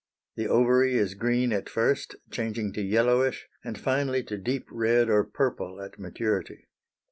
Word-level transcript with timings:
The 0.35 0.47
ovary 0.47 0.95
is 0.95 1.13
green 1.13 1.53
at 1.53 1.69
first, 1.69 2.15
changing 2.31 2.73
to 2.73 2.81
yellowish, 2.81 3.47
and 3.63 3.77
finally 3.77 4.23
to 4.23 4.37
deep 4.39 4.65
red 4.71 5.11
or 5.11 5.23
purple 5.23 5.79
at 5.79 5.99
maturity. 5.99 6.65